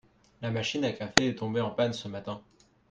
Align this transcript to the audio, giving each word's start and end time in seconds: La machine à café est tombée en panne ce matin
La 0.41 0.49
machine 0.49 0.83
à 0.85 0.93
café 0.93 1.27
est 1.27 1.35
tombée 1.37 1.61
en 1.61 1.69
panne 1.69 1.93
ce 1.93 2.07
matin 2.07 2.41